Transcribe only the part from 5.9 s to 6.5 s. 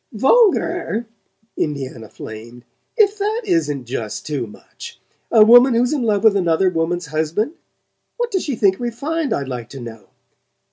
in love with